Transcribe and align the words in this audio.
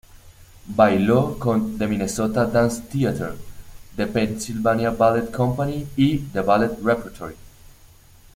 Bailó 0.65 1.37
con 1.37 1.77
"The 1.77 1.85
Minnesota 1.85 2.47
Dance 2.47 2.81
Theatre", 2.91 3.35
"The 3.95 4.07
Pennsylvania 4.07 4.89
Ballet 4.89 5.29
Company" 5.29 5.85
y 5.95 6.17
"The 6.17 6.41
Ballet 6.41 6.71
Repertory". 6.83 7.35